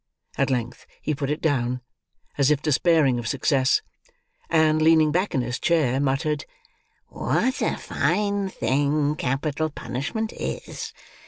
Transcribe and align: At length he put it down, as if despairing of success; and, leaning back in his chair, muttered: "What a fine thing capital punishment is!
At 0.35 0.49
length 0.49 0.87
he 0.99 1.13
put 1.13 1.29
it 1.29 1.41
down, 1.43 1.81
as 2.35 2.49
if 2.49 2.59
despairing 2.63 3.19
of 3.19 3.27
success; 3.27 3.83
and, 4.49 4.81
leaning 4.81 5.11
back 5.11 5.35
in 5.35 5.41
his 5.41 5.59
chair, 5.59 5.99
muttered: 5.99 6.43
"What 7.09 7.61
a 7.61 7.77
fine 7.77 8.49
thing 8.49 9.13
capital 9.15 9.69
punishment 9.69 10.33
is! 10.33 10.91